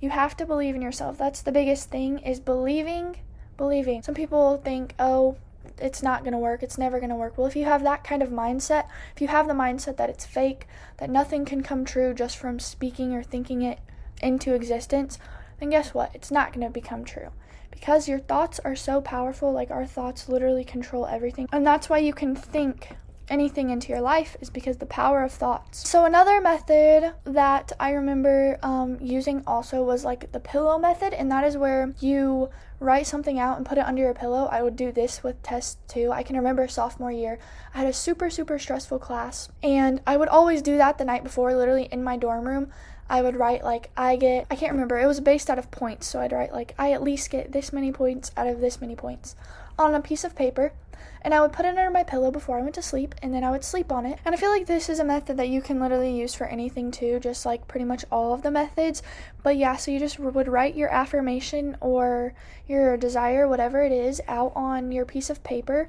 You 0.00 0.10
have 0.10 0.36
to 0.36 0.46
believe 0.46 0.74
in 0.74 0.82
yourself. 0.82 1.18
That's 1.18 1.42
the 1.42 1.52
biggest 1.52 1.90
thing 1.90 2.18
is 2.18 2.38
believing, 2.40 3.16
believing. 3.56 4.02
Some 4.02 4.14
people 4.14 4.58
think, 4.58 4.94
"Oh, 4.98 5.36
it's 5.78 6.02
not 6.02 6.22
going 6.22 6.32
to 6.32 6.38
work. 6.38 6.62
It's 6.62 6.78
never 6.78 6.98
going 6.98 7.10
to 7.10 7.16
work." 7.16 7.38
Well, 7.38 7.46
if 7.46 7.56
you 7.56 7.64
have 7.64 7.82
that 7.84 8.04
kind 8.04 8.22
of 8.22 8.28
mindset, 8.28 8.86
if 9.14 9.22
you 9.22 9.28
have 9.28 9.48
the 9.48 9.54
mindset 9.54 9.96
that 9.96 10.10
it's 10.10 10.26
fake, 10.26 10.68
that 10.98 11.08
nothing 11.08 11.44
can 11.44 11.62
come 11.62 11.84
true 11.84 12.12
just 12.12 12.36
from 12.36 12.58
speaking 12.58 13.14
or 13.14 13.22
thinking 13.22 13.62
it 13.62 13.78
into 14.20 14.54
existence, 14.54 15.18
then 15.60 15.70
guess 15.70 15.94
what? 15.94 16.14
It's 16.14 16.30
not 16.30 16.52
going 16.52 16.66
to 16.66 16.72
become 16.72 17.04
true 17.04 17.30
because 17.76 18.08
your 18.08 18.18
thoughts 18.18 18.58
are 18.64 18.74
so 18.74 19.02
powerful, 19.02 19.52
like 19.52 19.70
our 19.70 19.84
thoughts 19.84 20.30
literally 20.30 20.64
control 20.64 21.04
everything. 21.06 21.46
And 21.52 21.66
that's 21.66 21.90
why 21.90 21.98
you 21.98 22.14
can 22.14 22.34
think 22.34 22.96
anything 23.28 23.68
into 23.68 23.88
your 23.88 24.00
life 24.00 24.34
is 24.40 24.48
because 24.48 24.78
the 24.78 24.86
power 24.86 25.22
of 25.22 25.30
thoughts. 25.30 25.86
So 25.86 26.06
another 26.06 26.40
method 26.40 27.12
that 27.24 27.72
I 27.78 27.90
remember 27.90 28.58
um, 28.62 28.96
using 29.00 29.42
also 29.46 29.82
was 29.84 30.04
like 30.06 30.32
the 30.32 30.40
pillow 30.40 30.78
method, 30.78 31.12
and 31.12 31.30
that 31.30 31.44
is 31.44 31.58
where 31.58 31.92
you 32.00 32.48
write 32.80 33.06
something 33.06 33.38
out 33.38 33.56
and 33.56 33.66
put 33.66 33.78
it 33.78 33.86
under 33.86 34.02
your 34.02 34.14
pillow. 34.14 34.48
I 34.50 34.62
would 34.62 34.76
do 34.76 34.92
this 34.92 35.22
with 35.22 35.42
test 35.42 35.78
two. 35.88 36.12
I 36.12 36.22
can 36.22 36.36
remember 36.36 36.68
sophomore 36.68 37.12
year, 37.12 37.38
I 37.74 37.78
had 37.78 37.86
a 37.86 37.92
super 37.92 38.30
super 38.30 38.58
stressful 38.58 38.98
class, 38.98 39.48
and 39.62 40.00
I 40.06 40.16
would 40.16 40.28
always 40.28 40.62
do 40.62 40.76
that 40.76 40.98
the 40.98 41.04
night 41.04 41.24
before, 41.24 41.54
literally 41.54 41.88
in 41.90 42.04
my 42.04 42.16
dorm 42.16 42.46
room. 42.46 42.72
I 43.08 43.22
would 43.22 43.36
write 43.36 43.62
like 43.62 43.90
I 43.96 44.16
get 44.16 44.46
I 44.50 44.56
can't 44.56 44.72
remember 44.72 44.98
it 44.98 45.06
was 45.06 45.20
based 45.20 45.48
out 45.48 45.58
of 45.58 45.70
points 45.70 46.06
so 46.08 46.20
I'd 46.20 46.32
write 46.32 46.52
like 46.52 46.74
I 46.76 46.92
at 46.92 47.02
least 47.02 47.30
get 47.30 47.52
this 47.52 47.72
many 47.72 47.92
points 47.92 48.32
out 48.36 48.48
of 48.48 48.60
this 48.60 48.80
many 48.80 48.96
points 48.96 49.36
on 49.78 49.94
a 49.94 50.00
piece 50.00 50.24
of 50.24 50.34
paper 50.34 50.72
and 51.22 51.34
I 51.34 51.40
would 51.40 51.52
put 51.52 51.66
it 51.66 51.70
under 51.70 51.90
my 51.90 52.02
pillow 52.02 52.30
before 52.30 52.58
I 52.58 52.62
went 52.62 52.74
to 52.76 52.82
sleep, 52.82 53.14
and 53.22 53.34
then 53.34 53.44
I 53.44 53.50
would 53.50 53.64
sleep 53.64 53.90
on 53.90 54.06
it. 54.06 54.18
And 54.24 54.34
I 54.34 54.38
feel 54.38 54.50
like 54.50 54.66
this 54.66 54.88
is 54.88 54.98
a 54.98 55.04
method 55.04 55.36
that 55.36 55.48
you 55.48 55.60
can 55.60 55.80
literally 55.80 56.16
use 56.16 56.34
for 56.34 56.46
anything 56.46 56.90
too, 56.90 57.18
just 57.20 57.44
like 57.44 57.66
pretty 57.68 57.84
much 57.84 58.04
all 58.10 58.32
of 58.32 58.42
the 58.42 58.50
methods. 58.50 59.02
But 59.42 59.56
yeah, 59.56 59.76
so 59.76 59.90
you 59.90 59.98
just 59.98 60.18
would 60.18 60.48
write 60.48 60.76
your 60.76 60.88
affirmation 60.88 61.76
or 61.80 62.34
your 62.66 62.96
desire, 62.96 63.48
whatever 63.48 63.82
it 63.82 63.92
is, 63.92 64.20
out 64.28 64.52
on 64.54 64.92
your 64.92 65.04
piece 65.04 65.30
of 65.30 65.42
paper, 65.42 65.88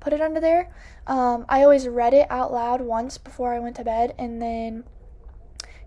put 0.00 0.12
it 0.12 0.20
under 0.20 0.40
there. 0.40 0.70
Um, 1.06 1.44
I 1.48 1.62
always 1.62 1.88
read 1.88 2.14
it 2.14 2.26
out 2.30 2.52
loud 2.52 2.80
once 2.80 3.18
before 3.18 3.52
I 3.54 3.58
went 3.58 3.76
to 3.76 3.84
bed, 3.84 4.14
and 4.18 4.40
then 4.40 4.84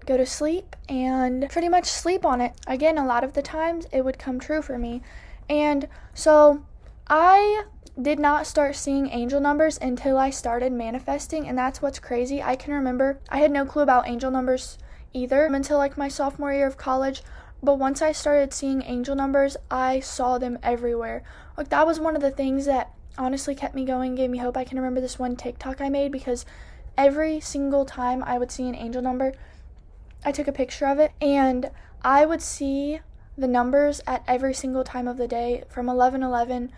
go 0.06 0.18
to 0.18 0.26
sleep 0.26 0.76
and 0.90 1.50
pretty 1.50 1.70
much 1.70 1.86
sleep 1.86 2.26
on 2.26 2.42
it. 2.42 2.54
Again, 2.68 2.98
a 2.98 3.06
lot 3.06 3.24
of 3.24 3.34
the 3.34 3.42
times 3.42 3.88
it 3.92 4.04
would 4.04 4.20
come 4.20 4.40
true 4.40 4.62
for 4.62 4.78
me. 4.78 5.02
And 5.50 5.88
so 6.14 6.66
I 7.08 7.66
did 8.02 8.18
not 8.18 8.48
start 8.48 8.76
seeing 8.76 9.10
angel 9.10 9.42
numbers 9.42 9.78
until 9.82 10.18
I 10.18 10.30
started 10.30 10.72
manifesting, 10.72 11.48
and 11.48 11.58
that's 11.58 11.82
what's 11.82 12.00
crazy. 12.00 12.42
I 12.42 12.56
can 12.56 12.74
remember 12.74 13.20
I 13.30 13.40
had 13.40 13.52
no 13.52 13.66
clue 13.66 13.84
about 13.84 14.08
angel 14.08 14.32
numbers 14.32 14.78
either 15.12 15.46
until 15.46 15.78
like 15.78 15.98
my 15.98 16.08
sophomore 16.08 16.54
year 16.54 16.66
of 16.66 16.78
college. 16.78 17.22
But 17.62 17.78
once 17.78 18.02
I 18.02 18.14
started 18.14 18.54
seeing 18.54 18.82
angel 18.84 19.16
numbers, 19.16 19.58
I 19.70 20.00
saw 20.00 20.38
them 20.38 20.58
everywhere. 20.64 21.24
Like 21.58 21.70
that 21.70 21.86
was 21.86 22.00
one 22.00 22.16
of 22.16 22.22
the 22.22 22.32
things 22.32 22.66
that 22.66 22.92
honestly 23.18 23.54
kept 23.54 23.76
me 23.76 23.86
going, 23.86 24.16
gave 24.16 24.30
me 24.30 24.40
hope. 24.40 24.58
I 24.58 24.64
can 24.64 24.78
remember 24.78 25.02
this 25.02 25.20
one 25.20 25.36
TikTok 25.36 25.82
I 25.82 25.90
made 25.90 26.12
because 26.12 26.46
every 26.98 27.40
single 27.40 27.86
time 27.86 28.24
I 28.24 28.38
would 28.38 28.52
see 28.52 28.68
an 28.68 28.76
angel 28.76 29.02
number, 29.02 29.34
I 30.26 30.32
took 30.32 30.48
a 30.48 30.54
picture 30.54 30.88
of 30.88 31.00
it 31.00 31.12
and 31.22 31.70
I 32.02 32.26
would 32.26 32.42
see 32.42 33.02
the 33.38 33.48
numbers 33.48 34.02
at 34.08 34.24
every 34.28 34.54
single 34.54 34.84
time 34.84 35.08
of 35.08 35.18
the 35.18 35.28
day 35.28 35.64
from 35.70 35.88
11:11 35.88 36.72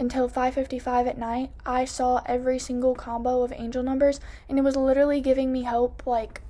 until 0.00 0.28
5:55 0.28 1.06
at 1.06 1.18
night. 1.18 1.50
I 1.66 1.84
saw 1.84 2.22
every 2.26 2.58
single 2.58 2.94
combo 2.94 3.42
of 3.42 3.52
angel 3.52 3.82
numbers 3.82 4.20
and 4.48 4.58
it 4.58 4.62
was 4.62 4.76
literally 4.76 5.20
giving 5.20 5.52
me 5.52 5.64
hope 5.64 6.02
like 6.06 6.42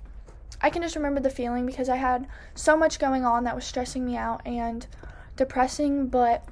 I 0.61 0.71
can 0.71 0.83
just 0.83 0.97
remember 0.97 1.21
the 1.21 1.31
feeling 1.31 1.67
because 1.67 1.89
I 1.89 1.97
had 1.97 2.27
so 2.55 2.77
much 2.77 2.99
going 2.99 3.25
on 3.25 3.45
that 3.45 3.55
was 3.55 3.65
stressing 3.65 4.05
me 4.05 4.17
out 4.17 4.41
and 4.45 4.87
depressing, 5.37 6.09
but 6.09 6.45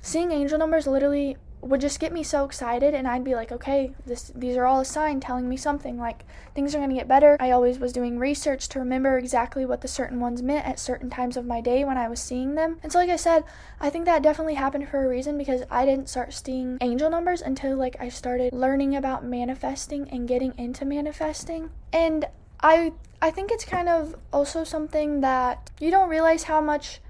seeing 0.00 0.32
angel 0.32 0.58
numbers 0.58 0.86
literally 0.86 1.36
would 1.62 1.80
just 1.80 2.00
get 2.00 2.12
me 2.12 2.24
so 2.24 2.44
excited 2.44 2.92
and 2.92 3.06
I'd 3.06 3.22
be 3.22 3.36
like, 3.36 3.52
okay, 3.52 3.92
this 4.04 4.32
these 4.34 4.56
are 4.56 4.66
all 4.66 4.80
a 4.80 4.84
sign 4.84 5.20
telling 5.20 5.48
me 5.48 5.56
something 5.56 5.96
like 5.96 6.24
things 6.54 6.74
are 6.74 6.78
going 6.78 6.90
to 6.90 6.96
get 6.96 7.06
better. 7.06 7.36
I 7.38 7.52
always 7.52 7.78
was 7.78 7.92
doing 7.92 8.18
research 8.18 8.68
to 8.70 8.80
remember 8.80 9.16
exactly 9.16 9.64
what 9.64 9.80
the 9.80 9.88
certain 9.88 10.18
ones 10.18 10.42
meant 10.42 10.66
at 10.66 10.80
certain 10.80 11.08
times 11.08 11.36
of 11.36 11.46
my 11.46 11.60
day 11.60 11.84
when 11.84 11.96
I 11.96 12.08
was 12.08 12.20
seeing 12.20 12.56
them. 12.56 12.78
And 12.82 12.90
so 12.90 12.98
like 12.98 13.10
I 13.10 13.16
said, 13.16 13.44
I 13.80 13.90
think 13.90 14.06
that 14.06 14.22
definitely 14.22 14.54
happened 14.54 14.88
for 14.88 15.04
a 15.04 15.08
reason 15.08 15.38
because 15.38 15.62
I 15.70 15.86
didn't 15.86 16.08
start 16.08 16.34
seeing 16.34 16.78
angel 16.80 17.08
numbers 17.08 17.40
until 17.40 17.76
like 17.76 17.96
I 18.00 18.08
started 18.08 18.52
learning 18.52 18.96
about 18.96 19.24
manifesting 19.24 20.10
and 20.10 20.26
getting 20.26 20.54
into 20.58 20.84
manifesting. 20.84 21.70
And 21.92 22.26
I 22.60 22.92
I 23.20 23.30
think 23.30 23.52
it's 23.52 23.64
kind 23.64 23.88
of 23.88 24.16
also 24.32 24.64
something 24.64 25.20
that 25.20 25.70
you 25.78 25.92
don't 25.92 26.08
realize 26.08 26.42
how 26.44 26.60
much 26.60 27.00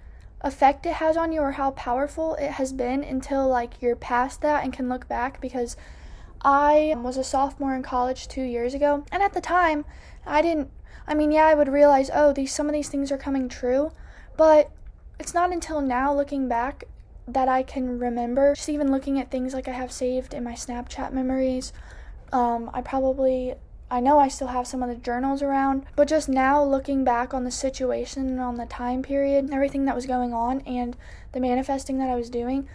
effect 0.42 0.87
it 0.87 0.94
has 0.94 1.16
on 1.16 1.32
you 1.32 1.40
or 1.40 1.52
how 1.52 1.70
powerful 1.72 2.34
it 2.34 2.52
has 2.52 2.72
been 2.72 3.02
until 3.02 3.49
like 3.49 3.80
you're 3.80 3.96
past 3.96 4.40
that 4.40 4.64
and 4.64 4.72
can 4.72 4.88
look 4.88 5.08
back 5.08 5.40
because 5.40 5.76
I 6.44 6.94
was 6.96 7.16
a 7.16 7.25
sophomore 7.25 7.75
in 7.75 7.82
college 7.82 8.26
2 8.28 8.42
years 8.42 8.75
ago 8.75 9.04
and 9.12 9.22
at 9.22 9.32
the 9.32 9.40
time 9.40 9.84
I 10.26 10.42
didn't 10.42 10.70
I 11.06 11.14
mean 11.14 11.30
yeah 11.30 11.46
I 11.46 11.54
would 11.54 11.68
realize 11.68 12.11
oh 12.12 12.32
these 12.32 12.52
some 12.52 12.66
of 12.66 12.72
these 12.72 12.88
things 12.88 13.12
are 13.12 13.18
coming 13.18 13.49
true 13.49 13.92
but 14.37 14.70
it's 15.20 15.34
not 15.34 15.52
until 15.52 15.80
now 15.80 16.12
looking 16.12 16.49
back 16.49 16.84
that 17.28 17.46
I 17.46 17.62
can 17.62 18.00
remember. 18.00 18.54
Just 18.56 18.68
even 18.68 18.90
looking 18.90 19.20
at 19.20 19.30
things 19.30 19.54
like 19.54 19.68
I 19.68 19.72
have 19.72 19.92
saved 19.92 20.34
in 20.34 20.42
my 20.42 20.54
Snapchat 20.54 21.12
memories 21.12 21.72
um, 22.32 22.70
I 22.72 22.80
probably 22.80 23.54
I 23.92 24.00
know 24.00 24.18
I 24.18 24.28
still 24.28 24.46
have 24.46 24.66
some 24.66 24.82
of 24.82 24.88
the 24.88 24.94
journals 24.94 25.42
around, 25.42 25.84
but 25.96 26.08
just 26.08 26.26
now 26.26 26.64
looking 26.64 27.04
back 27.04 27.34
on 27.34 27.44
the 27.44 27.50
situation 27.50 28.26
and 28.26 28.40
on 28.40 28.56
the 28.56 28.64
time 28.64 29.02
period, 29.02 29.50
everything 29.52 29.84
that 29.84 29.94
was 29.94 30.06
going 30.06 30.32
on, 30.32 30.62
and 30.62 30.96
the 31.32 31.40
manifesting 31.40 31.99
that 31.99 32.08
I 32.08 32.14
was 32.14 32.30
doing, 32.30 32.66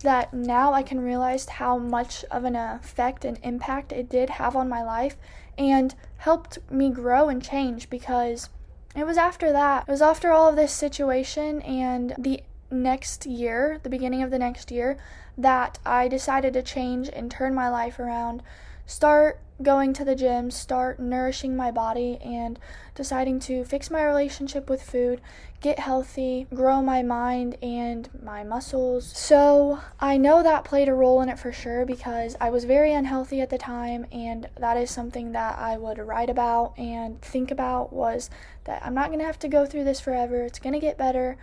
that 0.00 0.34
now 0.34 0.72
I 0.72 0.82
can 0.82 0.98
realize 0.98 1.48
how 1.48 1.78
much 1.78 2.24
of 2.24 2.42
an 2.42 2.56
effect 2.56 3.24
and 3.24 3.38
impact 3.44 3.92
it 3.92 4.08
did 4.08 4.30
have 4.30 4.56
on 4.56 4.68
my 4.68 4.82
life 4.82 5.16
and 5.56 5.94
helped 6.16 6.58
me 6.68 6.90
grow 6.90 7.28
and 7.28 7.40
change 7.40 7.88
because 7.88 8.48
it 8.96 9.06
was 9.06 9.16
after 9.16 9.52
that. 9.52 9.84
It 9.86 9.92
was 9.92 10.02
after 10.02 10.32
all 10.32 10.48
of 10.48 10.56
this 10.56 10.72
situation 10.72 11.62
and 11.62 12.16
the 12.18 12.42
next 12.68 13.26
year, 13.26 13.78
the 13.84 13.88
beginning 13.88 14.24
of 14.24 14.32
the 14.32 14.40
next 14.40 14.72
year, 14.72 14.96
that 15.38 15.78
I 15.86 16.08
decided 16.08 16.52
to 16.54 16.62
change 16.62 17.08
and 17.12 17.30
turn 17.30 17.54
my 17.54 17.68
life 17.68 18.00
around, 18.00 18.42
start 18.86 19.40
going 19.62 19.92
to 19.92 20.04
the 20.04 20.16
gym, 20.16 20.50
start 20.50 20.98
nourishing 20.98 21.56
my 21.56 21.70
body, 21.70 22.18
and 22.22 22.58
deciding 22.94 23.38
to 23.38 23.64
fix 23.64 23.90
my 23.90 24.04
relationship 24.04 24.68
with 24.68 24.82
food, 24.82 25.20
get 25.60 25.78
healthy, 25.78 26.46
grow 26.52 26.82
my 26.82 27.02
mind 27.02 27.56
and 27.62 28.08
my 28.22 28.42
muscles. 28.42 29.06
So 29.16 29.80
I 30.00 30.16
know 30.16 30.42
that 30.42 30.64
played 30.64 30.88
a 30.88 30.94
role 30.94 31.22
in 31.22 31.28
it 31.28 31.38
for 31.38 31.52
sure 31.52 31.86
because 31.86 32.36
I 32.40 32.50
was 32.50 32.64
very 32.64 32.92
unhealthy 32.92 33.40
at 33.40 33.50
the 33.50 33.58
time, 33.58 34.06
and 34.10 34.48
that 34.58 34.76
is 34.76 34.90
something 34.90 35.32
that 35.32 35.58
I 35.58 35.78
would 35.78 35.98
write 35.98 36.30
about 36.30 36.76
and 36.76 37.20
think 37.22 37.50
about 37.50 37.92
was 37.92 38.30
that 38.64 38.84
I'm 38.84 38.94
not 38.94 39.10
gonna 39.10 39.24
have 39.24 39.38
to 39.40 39.48
go 39.48 39.64
through 39.66 39.84
this 39.84 40.00
forever, 40.00 40.42
it's 40.42 40.58
gonna 40.58 40.80
get 40.80 40.98
better. 40.98 41.36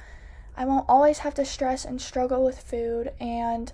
I 0.55 0.65
won't 0.65 0.85
always 0.89 1.19
have 1.19 1.33
to 1.35 1.45
stress 1.45 1.85
and 1.85 2.01
struggle 2.01 2.43
with 2.43 2.59
food 2.59 3.13
and 3.21 3.71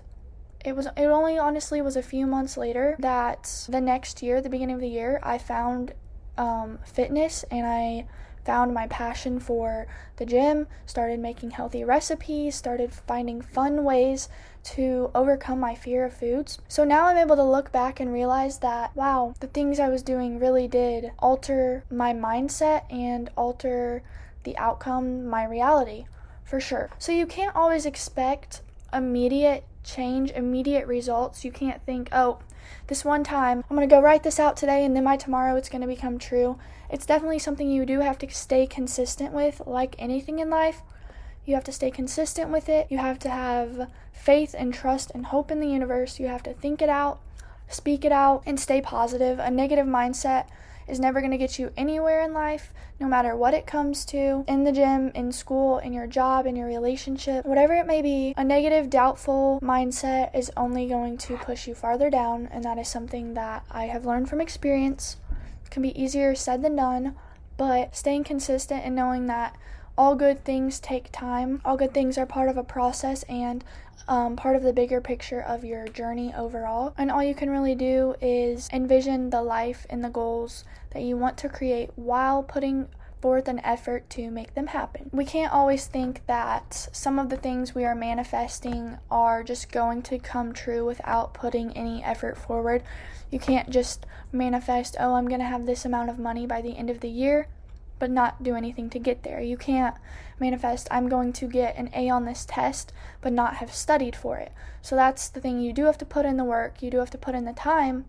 it 0.64 0.74
was 0.74 0.86
it 0.86 1.06
only 1.06 1.38
honestly 1.38 1.80
was 1.80 1.96
a 1.96 2.02
few 2.02 2.26
months 2.26 2.56
later 2.56 2.96
that 2.98 3.66
the 3.68 3.80
next 3.80 4.22
year, 4.22 4.40
the 4.40 4.50
beginning 4.50 4.74
of 4.74 4.80
the 4.80 4.88
year, 4.88 5.20
I 5.22 5.38
found 5.38 5.94
um, 6.36 6.78
fitness 6.84 7.44
and 7.50 7.66
I 7.66 8.06
found 8.44 8.72
my 8.72 8.86
passion 8.86 9.38
for 9.38 9.86
the 10.16 10.24
gym, 10.24 10.66
started 10.86 11.20
making 11.20 11.50
healthy 11.50 11.84
recipes, 11.84 12.54
started 12.54 12.90
finding 12.92 13.42
fun 13.42 13.84
ways 13.84 14.30
to 14.62 15.10
overcome 15.14 15.60
my 15.60 15.74
fear 15.74 16.06
of 16.06 16.14
foods. 16.14 16.58
So 16.66 16.82
now 16.82 17.06
I'm 17.06 17.18
able 17.18 17.36
to 17.36 17.44
look 17.44 17.70
back 17.72 18.00
and 18.00 18.10
realize 18.10 18.58
that, 18.60 18.96
wow, 18.96 19.34
the 19.40 19.48
things 19.48 19.78
I 19.78 19.90
was 19.90 20.02
doing 20.02 20.38
really 20.38 20.66
did 20.66 21.12
alter 21.18 21.84
my 21.90 22.14
mindset 22.14 22.90
and 22.90 23.30
alter 23.36 24.02
the 24.44 24.56
outcome, 24.56 25.26
my 25.26 25.44
reality, 25.44 26.06
for 26.42 26.58
sure. 26.58 26.88
So 26.98 27.12
you 27.12 27.26
can't 27.26 27.54
always 27.54 27.84
expect 27.84 28.62
immediate 28.92 29.64
change, 29.88 30.30
immediate 30.30 30.86
results. 30.86 31.44
You 31.44 31.50
can't 31.50 31.82
think, 31.84 32.08
oh, 32.12 32.38
this 32.86 33.04
one 33.04 33.24
time, 33.24 33.64
I'm 33.68 33.76
going 33.76 33.88
to 33.88 33.94
go 33.94 34.02
write 34.02 34.22
this 34.22 34.38
out 34.38 34.56
today 34.56 34.84
and 34.84 34.94
then 34.94 35.04
by 35.04 35.16
tomorrow 35.16 35.56
it's 35.56 35.68
going 35.68 35.80
to 35.80 35.86
become 35.88 36.18
true. 36.18 36.58
It's 36.90 37.06
definitely 37.06 37.38
something 37.38 37.70
you 37.70 37.86
do 37.86 38.00
have 38.00 38.18
to 38.18 38.30
stay 38.30 38.66
consistent 38.66 39.32
with, 39.32 39.62
like 39.66 39.96
anything 39.98 40.38
in 40.38 40.50
life. 40.50 40.82
You 41.44 41.54
have 41.54 41.64
to 41.64 41.72
stay 41.72 41.90
consistent 41.90 42.50
with 42.50 42.68
it. 42.68 42.86
You 42.90 42.98
have 42.98 43.18
to 43.20 43.30
have 43.30 43.90
faith 44.12 44.54
and 44.56 44.72
trust 44.72 45.10
and 45.14 45.26
hope 45.26 45.50
in 45.50 45.60
the 45.60 45.68
universe. 45.68 46.20
You 46.20 46.28
have 46.28 46.42
to 46.42 46.52
think 46.52 46.82
it 46.82 46.90
out, 46.90 47.20
speak 47.68 48.04
it 48.04 48.12
out, 48.12 48.42
and 48.44 48.60
stay 48.60 48.82
positive. 48.82 49.38
A 49.38 49.50
negative 49.50 49.86
mindset 49.86 50.46
is 50.88 51.00
never 51.00 51.20
going 51.20 51.30
to 51.30 51.38
get 51.38 51.58
you 51.58 51.72
anywhere 51.76 52.22
in 52.22 52.32
life, 52.32 52.72
no 52.98 53.06
matter 53.06 53.36
what 53.36 53.54
it 53.54 53.66
comes 53.66 54.04
to 54.06 54.44
in 54.48 54.64
the 54.64 54.72
gym, 54.72 55.10
in 55.14 55.32
school, 55.32 55.78
in 55.78 55.92
your 55.92 56.06
job, 56.06 56.46
in 56.46 56.56
your 56.56 56.66
relationship, 56.66 57.44
whatever 57.44 57.74
it 57.74 57.86
may 57.86 58.02
be. 58.02 58.34
A 58.36 58.44
negative, 58.44 58.90
doubtful 58.90 59.60
mindset 59.62 60.34
is 60.34 60.50
only 60.56 60.88
going 60.88 61.18
to 61.18 61.36
push 61.36 61.66
you 61.66 61.74
farther 61.74 62.10
down, 62.10 62.48
and 62.50 62.64
that 62.64 62.78
is 62.78 62.88
something 62.88 63.34
that 63.34 63.64
I 63.70 63.86
have 63.86 64.06
learned 64.06 64.28
from 64.28 64.40
experience. 64.40 65.16
It 65.64 65.70
can 65.70 65.82
be 65.82 66.00
easier 66.00 66.34
said 66.34 66.62
than 66.62 66.76
done, 66.76 67.14
but 67.56 67.94
staying 67.94 68.24
consistent 68.24 68.84
and 68.84 68.94
knowing 68.94 69.26
that 69.26 69.56
all 69.98 70.14
good 70.14 70.44
things 70.44 70.78
take 70.78 71.10
time. 71.10 71.60
All 71.64 71.76
good 71.76 71.92
things 71.92 72.16
are 72.16 72.24
part 72.24 72.48
of 72.48 72.56
a 72.56 72.62
process 72.62 73.24
and 73.24 73.64
um, 74.06 74.36
part 74.36 74.54
of 74.54 74.62
the 74.62 74.72
bigger 74.72 75.00
picture 75.00 75.40
of 75.40 75.64
your 75.64 75.88
journey 75.88 76.32
overall. 76.34 76.94
And 76.96 77.10
all 77.10 77.22
you 77.22 77.34
can 77.34 77.50
really 77.50 77.74
do 77.74 78.14
is 78.22 78.68
envision 78.72 79.30
the 79.30 79.42
life 79.42 79.86
and 79.90 80.04
the 80.04 80.08
goals 80.08 80.64
that 80.92 81.02
you 81.02 81.16
want 81.16 81.36
to 81.38 81.48
create 81.48 81.90
while 81.96 82.44
putting 82.44 82.86
forth 83.20 83.48
an 83.48 83.58
effort 83.64 84.08
to 84.10 84.30
make 84.30 84.54
them 84.54 84.68
happen. 84.68 85.10
We 85.12 85.24
can't 85.24 85.52
always 85.52 85.86
think 85.88 86.24
that 86.28 86.88
some 86.92 87.18
of 87.18 87.28
the 87.28 87.36
things 87.36 87.74
we 87.74 87.84
are 87.84 87.96
manifesting 87.96 88.98
are 89.10 89.42
just 89.42 89.72
going 89.72 90.02
to 90.02 90.20
come 90.20 90.52
true 90.52 90.86
without 90.86 91.34
putting 91.34 91.72
any 91.72 92.04
effort 92.04 92.38
forward. 92.38 92.84
You 93.32 93.40
can't 93.40 93.68
just 93.68 94.06
manifest, 94.30 94.94
oh, 95.00 95.14
I'm 95.14 95.26
going 95.26 95.40
to 95.40 95.46
have 95.46 95.66
this 95.66 95.84
amount 95.84 96.10
of 96.10 96.20
money 96.20 96.46
by 96.46 96.62
the 96.62 96.76
end 96.76 96.88
of 96.88 97.00
the 97.00 97.10
year 97.10 97.48
but 97.98 98.10
not 98.10 98.42
do 98.42 98.54
anything 98.54 98.90
to 98.90 98.98
get 98.98 99.22
there. 99.22 99.40
You 99.40 99.56
can't 99.56 99.96
manifest, 100.40 100.88
I'm 100.90 101.08
going 101.08 101.32
to 101.34 101.46
get 101.46 101.76
an 101.76 101.90
A 101.94 102.08
on 102.08 102.24
this 102.24 102.44
test, 102.44 102.92
but 103.20 103.32
not 103.32 103.56
have 103.56 103.74
studied 103.74 104.14
for 104.14 104.38
it. 104.38 104.52
So 104.82 104.96
that's 104.96 105.28
the 105.28 105.40
thing. 105.40 105.60
You 105.60 105.72
do 105.72 105.84
have 105.84 105.98
to 105.98 106.06
put 106.06 106.26
in 106.26 106.36
the 106.36 106.44
work, 106.44 106.82
you 106.82 106.90
do 106.90 106.98
have 106.98 107.10
to 107.10 107.18
put 107.18 107.34
in 107.34 107.44
the 107.44 107.52
time 107.52 108.06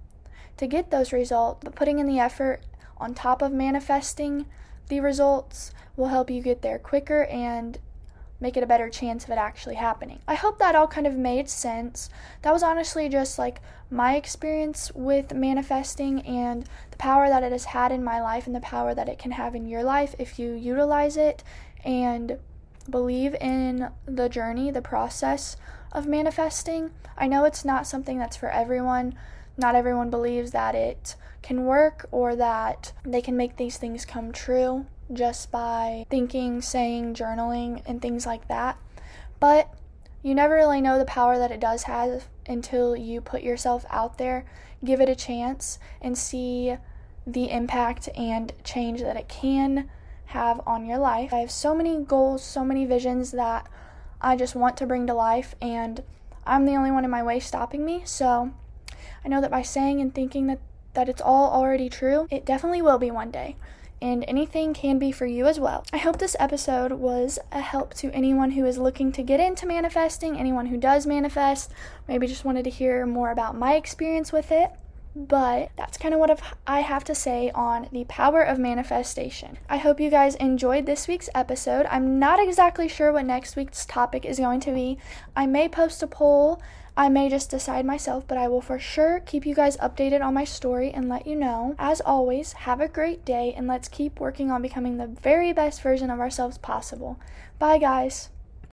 to 0.57 0.67
get 0.67 0.91
those 0.91 1.13
results, 1.13 1.61
but 1.63 1.75
putting 1.75 1.99
in 1.99 2.07
the 2.07 2.19
effort 2.19 2.61
on 2.97 3.13
top 3.13 3.41
of 3.41 3.51
manifesting 3.51 4.45
the 4.89 4.99
results 4.99 5.71
will 5.95 6.07
help 6.07 6.29
you 6.29 6.41
get 6.41 6.61
there 6.61 6.79
quicker 6.79 7.25
and 7.25 7.79
make 8.39 8.55
it 8.55 8.63
a 8.63 8.67
better 8.67 8.89
chance 8.89 9.23
of 9.23 9.31
it 9.31 9.37
actually 9.37 9.75
happening. 9.75 10.19
I 10.27 10.35
hope 10.35 10.59
that 10.59 10.75
all 10.75 10.87
kind 10.87 11.07
of 11.07 11.15
made 11.15 11.49
sense. 11.49 12.09
That 12.41 12.53
was 12.53 12.63
honestly 12.63 13.09
just 13.09 13.37
like 13.37 13.61
my 13.91 14.15
experience 14.15 14.91
with 14.93 15.33
manifesting 15.33 16.21
and 16.21 16.63
the 16.91 16.97
power 16.97 17.27
that 17.27 17.43
it 17.43 17.51
has 17.51 17.65
had 17.65 17.91
in 17.91 18.03
my 18.03 18.21
life 18.21 18.47
and 18.47 18.55
the 18.55 18.61
power 18.61 18.93
that 18.93 19.09
it 19.09 19.19
can 19.19 19.31
have 19.31 19.55
in 19.55 19.67
your 19.67 19.83
life 19.83 20.15
if 20.17 20.39
you 20.39 20.53
utilize 20.53 21.17
it 21.17 21.43
and 21.83 22.37
believe 22.89 23.35
in 23.35 23.89
the 24.05 24.29
journey, 24.29 24.71
the 24.71 24.81
process 24.81 25.57
of 25.91 26.07
manifesting. 26.07 26.91
I 27.17 27.27
know 27.27 27.43
it's 27.43 27.65
not 27.65 27.87
something 27.87 28.17
that's 28.17 28.37
for 28.37 28.49
everyone. 28.49 29.15
Not 29.57 29.75
everyone 29.75 30.09
believes 30.09 30.51
that 30.51 30.75
it 30.75 31.15
can 31.41 31.65
work 31.65 32.07
or 32.11 32.35
that 32.35 32.93
they 33.03 33.21
can 33.21 33.35
make 33.35 33.57
these 33.57 33.77
things 33.77 34.05
come 34.05 34.31
true 34.31 34.85
just 35.11 35.51
by 35.51 36.05
thinking, 36.09 36.61
saying, 36.61 37.13
journaling, 37.13 37.81
and 37.85 38.01
things 38.01 38.25
like 38.25 38.47
that. 38.47 38.77
But 39.39 39.73
you 40.21 40.35
never 40.35 40.55
really 40.55 40.81
know 40.81 40.97
the 40.97 41.05
power 41.05 41.37
that 41.37 41.51
it 41.51 41.59
does 41.59 41.83
have 41.83 42.27
until 42.45 42.95
you 42.95 43.21
put 43.21 43.41
yourself 43.41 43.85
out 43.89 44.17
there, 44.17 44.45
give 44.83 44.99
it 45.01 45.09
a 45.09 45.15
chance, 45.15 45.79
and 46.01 46.17
see 46.17 46.75
the 47.25 47.49
impact 47.51 48.09
and 48.15 48.53
change 48.63 49.01
that 49.01 49.15
it 49.15 49.27
can 49.27 49.89
have 50.27 50.61
on 50.65 50.85
your 50.85 50.97
life. 50.97 51.33
I 51.33 51.39
have 51.39 51.51
so 51.51 51.73
many 51.73 52.03
goals, 52.03 52.43
so 52.43 52.63
many 52.63 52.85
visions 52.85 53.31
that 53.31 53.67
I 54.21 54.35
just 54.35 54.55
want 54.55 54.77
to 54.77 54.85
bring 54.85 55.07
to 55.07 55.13
life, 55.13 55.55
and 55.61 56.03
I'm 56.45 56.65
the 56.65 56.75
only 56.75 56.91
one 56.91 57.05
in 57.05 57.11
my 57.11 57.23
way 57.23 57.39
stopping 57.39 57.85
me. 57.85 58.01
So 58.05 58.51
I 59.23 59.27
know 59.27 59.41
that 59.41 59.51
by 59.51 59.61
saying 59.61 60.01
and 60.01 60.13
thinking 60.13 60.47
that, 60.47 60.59
that 60.93 61.09
it's 61.09 61.21
all 61.21 61.51
already 61.51 61.89
true, 61.89 62.27
it 62.29 62.45
definitely 62.45 62.81
will 62.81 62.97
be 62.97 63.11
one 63.11 63.31
day. 63.31 63.55
And 64.01 64.23
anything 64.27 64.73
can 64.73 64.97
be 64.97 65.11
for 65.11 65.25
you 65.25 65.45
as 65.45 65.59
well. 65.59 65.83
I 65.91 65.97
hope 65.97 66.19
this 66.19 66.35
episode 66.39 66.93
was 66.93 67.37
a 67.51 67.59
help 67.59 67.93
to 67.95 68.11
anyone 68.11 68.51
who 68.51 68.65
is 68.65 68.77
looking 68.77 69.11
to 69.11 69.23
get 69.23 69.39
into 69.39 69.65
manifesting, 69.65 70.37
anyone 70.37 70.67
who 70.67 70.77
does 70.77 71.05
manifest, 71.05 71.71
maybe 72.07 72.25
just 72.25 72.45
wanted 72.45 72.63
to 72.63 72.69
hear 72.69 73.05
more 73.05 73.31
about 73.31 73.57
my 73.57 73.75
experience 73.75 74.31
with 74.31 74.51
it. 74.51 74.71
But 75.15 75.71
that's 75.75 75.97
kind 75.97 76.13
of 76.13 76.19
what 76.19 76.39
I 76.65 76.79
have 76.79 77.03
to 77.05 77.15
say 77.15 77.51
on 77.53 77.89
the 77.91 78.05
power 78.05 78.41
of 78.41 78.57
manifestation. 78.57 79.57
I 79.67 79.77
hope 79.77 79.99
you 79.99 80.09
guys 80.09 80.35
enjoyed 80.35 80.85
this 80.85 81.07
week's 81.07 81.29
episode. 81.35 81.85
I'm 81.87 82.19
not 82.19 82.39
exactly 82.39 82.87
sure 82.87 83.11
what 83.11 83.25
next 83.25 83.55
week's 83.55 83.85
topic 83.85 84.23
is 84.23 84.39
going 84.39 84.61
to 84.61 84.71
be. 84.71 84.97
I 85.35 85.45
may 85.45 85.67
post 85.67 86.03
a 86.03 86.07
poll. 86.07 86.61
I 86.99 87.07
may 87.07 87.29
just 87.29 87.49
decide 87.49 87.85
myself, 87.85 88.25
but 88.27 88.37
I 88.37 88.49
will 88.49 88.59
for 88.59 88.77
sure 88.77 89.21
keep 89.21 89.45
you 89.45 89.55
guys 89.55 89.77
updated 89.77 90.21
on 90.21 90.33
my 90.33 90.43
story 90.43 90.91
and 90.91 91.07
let 91.07 91.25
you 91.25 91.33
know. 91.33 91.73
As 91.79 92.01
always, 92.01 92.51
have 92.51 92.81
a 92.81 92.89
great 92.89 93.23
day 93.23 93.53
and 93.55 93.67
let's 93.67 93.87
keep 93.87 94.19
working 94.19 94.51
on 94.51 94.61
becoming 94.61 94.97
the 94.97 95.07
very 95.07 95.53
best 95.53 95.81
version 95.81 96.09
of 96.09 96.19
ourselves 96.19 96.57
possible. 96.57 97.17
Bye, 97.57 97.77
guys. 97.77 98.31